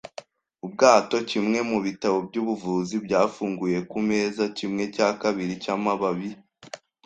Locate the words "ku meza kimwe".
3.91-4.83